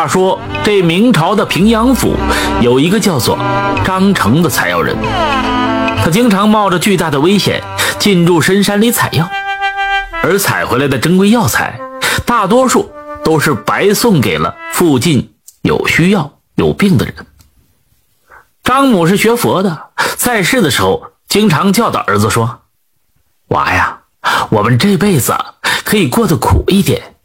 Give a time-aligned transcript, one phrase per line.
[0.00, 2.14] 话说，这明朝的平阳府
[2.62, 3.38] 有一个叫做
[3.84, 4.96] 张成的采药人，
[6.02, 7.62] 他经常冒着巨大的危险
[7.98, 9.28] 进入深山里采药，
[10.22, 11.78] 而采回来的珍贵药材，
[12.24, 12.90] 大多数
[13.22, 17.14] 都是白送给了附近有需要、有病的人。
[18.64, 22.60] 张母是学佛的，在世的时候经常教导儿子说
[23.48, 23.98] ：“娃呀，
[24.48, 25.36] 我们这辈子
[25.84, 27.16] 可以过得苦一点。”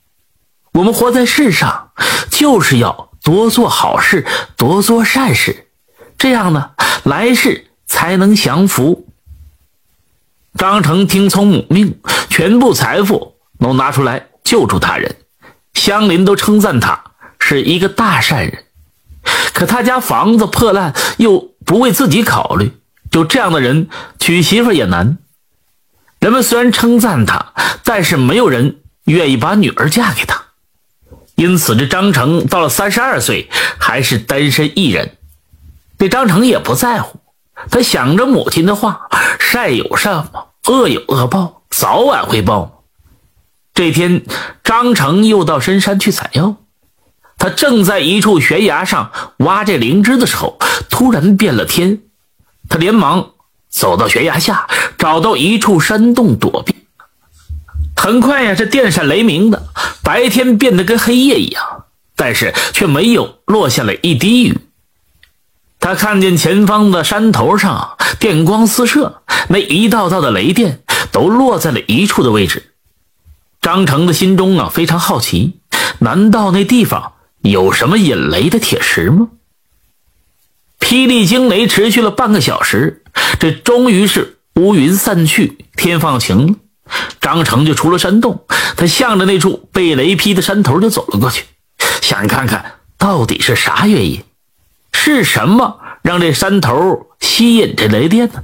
[0.76, 1.92] 我们活在世上，
[2.30, 4.26] 就是要多做好事，
[4.58, 5.68] 多做善事，
[6.18, 6.72] 这样呢，
[7.06, 9.08] 来世才能享福。
[10.58, 11.98] 张成听从母命，
[12.30, 15.16] 全部财富都拿出来救助他人，
[15.74, 17.02] 乡邻都称赞他
[17.40, 18.66] 是一个大善人。
[19.54, 22.74] 可他家房子破烂，又不为自己考虑，
[23.10, 23.88] 就这样的人
[24.20, 25.18] 娶媳妇也难。
[26.20, 27.54] 人们虽然称赞他，
[27.86, 30.44] 但是没有人愿意把女儿嫁给他。
[31.36, 35.18] 因此，这张成到了三十二岁还是单身一人。
[35.98, 37.20] 这张成也不在乎，
[37.70, 39.08] 他想着母亲的话
[39.40, 42.84] ：“善有善报，恶有恶报，早晚会报。”
[43.74, 44.24] 这天，
[44.64, 46.56] 张成又到深山去采药。
[47.38, 50.58] 他正在一处悬崖上挖这灵芝的时候，
[50.90, 52.02] 突然变了天。
[52.70, 53.32] 他连忙
[53.70, 54.68] 走到悬崖下，
[54.98, 56.75] 找到一处山洞躲避。
[57.96, 59.68] 很快呀，这电闪雷鸣的
[60.04, 64.58] 白天变得跟黑夜一样，但是却没有落下来一滴雨。
[65.80, 72.72] 他看见前方的山头上电光四射，那一道道的雷电都落在了一处的位置。
[73.62, 75.60] 张成的心中啊非常好奇，
[76.00, 79.30] 难道那地方有什么引雷的铁石吗？
[80.80, 83.04] 霹雳惊雷持续了半个小时，
[83.40, 86.56] 这终于是乌云散去，天放晴了。
[87.20, 88.46] 张成就出了山洞，
[88.78, 91.46] 他向着那处被雷劈的山头就走了过去，
[92.02, 94.24] 想看看到底是啥原因，
[94.92, 98.44] 是什么让这山头吸引这雷电呢？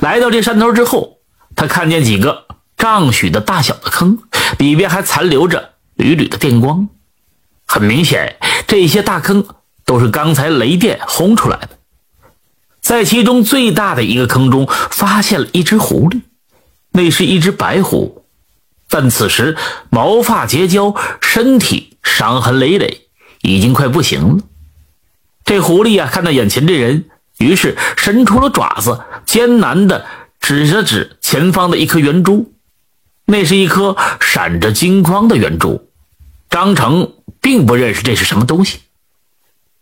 [0.00, 1.18] 来到这山头之后，
[1.56, 4.18] 他看见几个丈许的大小的坑，
[4.58, 6.88] 里边还残留着缕缕的电光。
[7.66, 9.46] 很明显，这些大坑
[9.86, 11.70] 都是刚才雷电轰出来的。
[12.82, 16.20] 在其中最大的一个坑中，发现了一只狐狸。
[16.92, 18.24] 那是一只白狐，
[18.88, 19.56] 但此时
[19.88, 23.08] 毛发结焦，身体伤痕累累，
[23.40, 24.44] 已经快不行了。
[25.44, 27.06] 这狐狸呀，看到眼前这人，
[27.38, 30.04] 于是伸出了爪子，艰难地
[30.38, 32.52] 指着指前方的一颗圆珠。
[33.24, 35.88] 那是一颗闪着金光的圆珠。
[36.50, 38.80] 张成并不认识这是什么东西，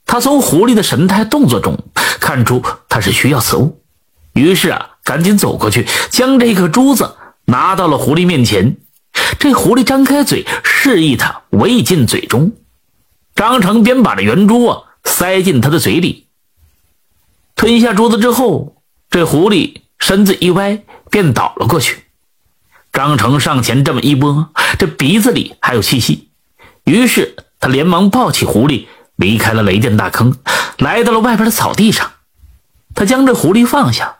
[0.06, 1.76] 他从狐狸的神态动作中
[2.20, 3.82] 看出他是需要此物，
[4.34, 4.89] 于是啊。
[5.04, 7.16] 赶紧走过去，将这颗珠子
[7.46, 8.76] 拿到了狐狸面前。
[9.38, 12.52] 这狐狸张开嘴，示意他喂进嘴中。
[13.34, 16.26] 张成便把这圆珠啊塞进他的嘴里。
[17.56, 22.04] 吞下珠子之后，这狐狸身子一歪，便倒了过去。
[22.92, 26.28] 张成上前这么一拨，这鼻子里还有气息，
[26.84, 30.36] 于是他连忙抱起狐狸，离开了雷电大坑，
[30.78, 32.12] 来到了外边的草地上。
[32.94, 34.19] 他将这狐狸放下。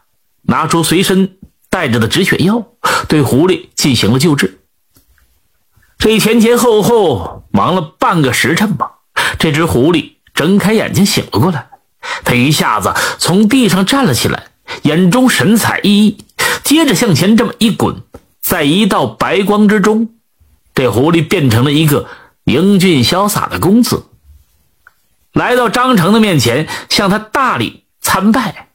[0.50, 1.36] 拿出随身
[1.68, 2.66] 带着的止血药，
[3.06, 4.58] 对狐狸进行了救治。
[5.96, 8.90] 这前前后后忙了半个时辰吧，
[9.38, 11.68] 这只狐狸睁开眼睛醒了过来。
[12.24, 14.48] 它一下子从地上站了起来，
[14.82, 16.18] 眼中神采奕奕，
[16.64, 18.02] 接着向前这么一滚，
[18.40, 20.08] 在一道白光之中，
[20.74, 22.08] 这狐狸变成了一个
[22.42, 24.06] 英俊潇洒的公子，
[25.32, 28.69] 来到张成的面前，向他大礼参拜。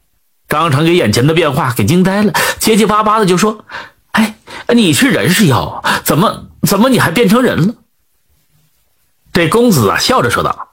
[0.48, 3.64] 张成给眼前的变化给惊呆了，结结巴巴的就说
[4.12, 4.36] ：“哎，
[4.68, 5.82] 你是人是妖？
[6.04, 7.74] 怎么怎么你还变成人了？”
[9.32, 10.68] 这公子啊笑着说道：“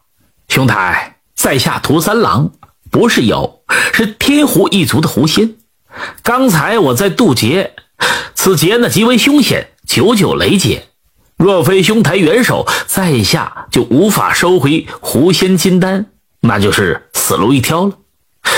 [0.47, 2.51] 兄台，在下涂三郎，
[2.91, 3.57] 不是妖，
[3.93, 5.55] 是天狐一族的狐仙。
[6.21, 7.73] 刚才我在渡劫，
[8.35, 10.87] 此劫呢极为凶险，九九雷劫。
[11.35, 16.05] 若非兄台援手，在下就无法收回狐仙金丹，
[16.41, 17.93] 那就是死路一条了。”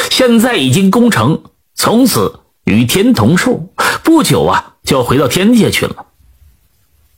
[0.10, 1.42] 现在已经攻城，
[1.74, 3.69] 从此与天同寿。
[4.04, 6.06] 不久啊，就要回到天界去了。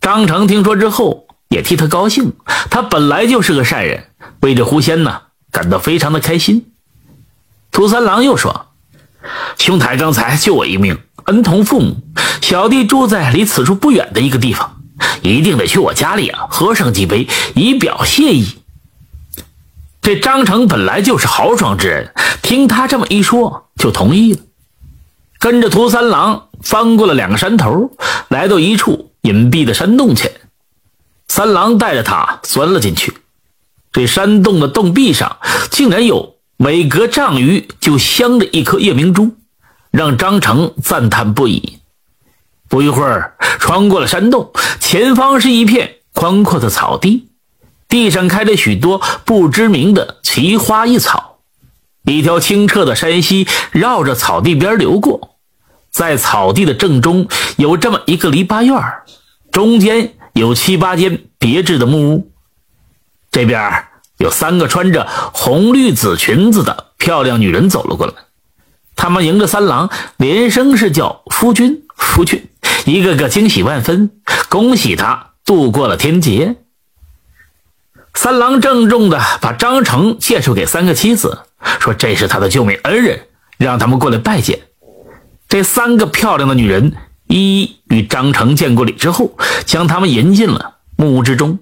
[0.01, 2.34] 张成听说之后，也替他高兴。
[2.69, 4.06] 他本来就是个善人，
[4.42, 6.66] 为这狐仙呢感到非常的开心。
[7.72, 8.68] 涂三郎又说
[9.60, 11.98] ：“兄台刚才救我一命，恩同父母。
[12.42, 14.81] 小弟住在离此处不远的一个地方，
[15.22, 18.48] 一定得去我家里啊喝上几杯，以表谢意。”
[20.07, 24.39] 这张成本来就是豪爽之人，听他这么一说，就同意了。
[25.38, 27.92] 跟着涂三郎翻过了两个山头，
[28.30, 30.31] 来到一处隐蔽的山洞前。
[31.27, 33.18] 三郎带着他钻了进去。
[33.92, 35.39] 这山洞的洞壁上
[35.71, 39.36] 竟然有每隔丈余就镶着一颗夜明珠，
[39.92, 41.80] 让张成赞叹不已。
[42.69, 47.27] 不一会儿，穿过了山洞，前方是一片宽阔的草地，
[47.88, 51.39] 地上开着许多不知名的奇花异草。
[52.04, 55.36] 一条清澈的山溪绕着草地边流过，
[55.92, 58.81] 在草地的正中有这么一个篱笆院
[59.51, 62.31] 中间有七八间别致的木屋。
[63.30, 63.86] 这边
[64.18, 68.13] 有三个穿着红绿紫裙子的漂亮女人走了过来，
[68.95, 72.48] 他们迎着三郎，连声是叫夫君夫君，
[72.86, 74.12] 一个个惊喜万分，
[74.50, 76.56] 恭喜他度过了天劫。
[78.18, 81.44] 三郎郑重的把张成介绍给三个妻子，
[81.80, 83.28] 说这是他的救命恩人，
[83.60, 84.62] 让他们过来拜见。
[85.48, 86.96] 这三个漂亮的女人
[87.28, 89.38] 一一与张成见过礼之后，
[89.68, 91.60] 将他们迎进了木屋之中。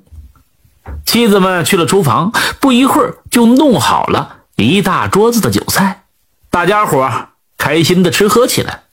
[1.05, 2.31] 妻子们去了厨房，
[2.61, 6.05] 不一会儿就弄好了一大桌子的酒菜，
[6.49, 8.83] 大家伙开心的吃喝起来。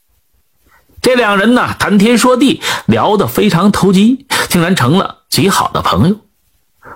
[1.00, 6.17] 这两人呢，谈天说地，聊得非常投机，竟然成了极好的朋友。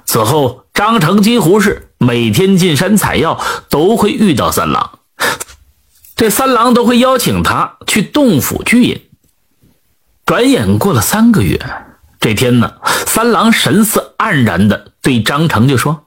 [0.07, 3.39] 此后，张成几乎是每天进山采药，
[3.69, 5.01] 都会遇到三郎，
[6.15, 9.03] 这三郎都会邀请他去洞府聚饮。
[10.25, 11.61] 转眼过了三个月。
[12.19, 12.73] 这天呢，
[13.07, 16.07] 三郎神色黯然的对张成就说：“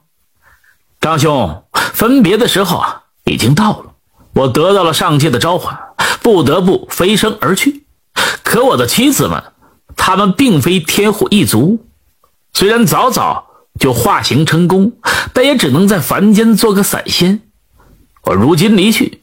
[1.00, 3.92] 张兄，分别的时候啊，已经到了。
[4.34, 5.78] 我得到了上界的召唤，
[6.20, 7.86] 不得不飞升而去。
[8.42, 9.42] 可我的妻子们，
[9.96, 11.86] 他们并非天虎一族，
[12.52, 13.49] 虽然早早
[13.80, 14.92] 就化形成功，
[15.32, 17.40] 但也只能在凡间做个散仙。
[18.22, 19.20] 我如今离去，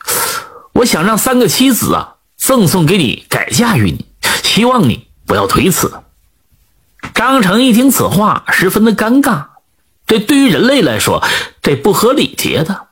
[0.74, 4.06] 我想让三个妻子啊，赠送给你，改嫁于你，
[4.44, 6.02] 希望你不要推辞。”
[7.14, 9.46] 张成一听此话，十分的尴尬。
[10.08, 11.24] 这对于人类来说，
[11.62, 12.88] 这不合礼节的。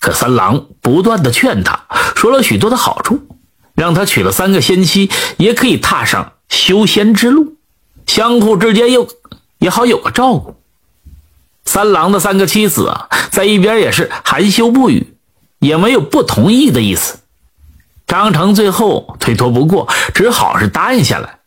[0.00, 1.84] 可三郎不断的劝他，
[2.14, 3.26] 说了许多的好处，
[3.74, 7.56] 让他娶了三个仙妻，也可以踏上修仙之路，
[8.06, 9.08] 相互之间又
[9.58, 10.55] 也好有个照顾。
[11.66, 15.14] 三郎的三个妻子啊，在一边也是含羞不语，
[15.58, 17.18] 也没有不同意的意思。
[18.06, 21.40] 张成最后推脱不过，只好是答应下来。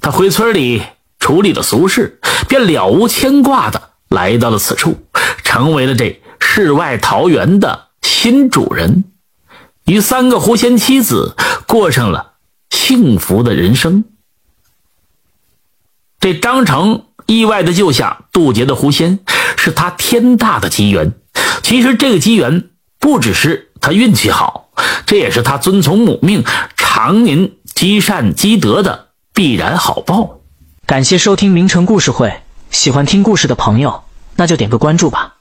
[0.00, 0.82] 他回村里。
[1.20, 2.20] 处理了俗事，
[2.50, 5.06] 便了无牵挂的来到了此处，
[5.42, 9.04] 成为了这世外桃源的新主人，
[9.86, 11.34] 与三个狐仙妻子
[11.66, 12.32] 过上了
[12.68, 14.04] 幸福的人生。
[16.20, 19.20] 这张成意外的救下渡劫的狐仙，
[19.56, 21.12] 是他天大的机缘。
[21.62, 22.68] 其实这个机缘
[22.98, 24.68] 不只是他运气好，
[25.06, 26.44] 这也是他遵从母命、
[26.76, 30.40] 常年积善积德的必然好报。
[30.86, 34.04] 感谢收听名城故事会，喜欢听故事的朋友，
[34.36, 35.33] 那就点个关注吧。